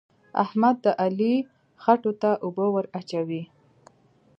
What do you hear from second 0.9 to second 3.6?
علي خوټو ته اوبه ور اچوي.